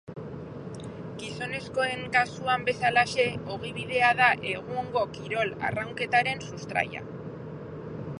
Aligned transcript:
Gizonezkoen 1.23 2.01
kasuan 2.15 2.65
bezalaxe, 2.69 3.25
ogibidea 3.57 4.09
da 4.21 4.31
egungo 4.55 5.05
kirol 5.19 5.53
arraunketaren 5.69 6.43
sustraia. 6.49 7.05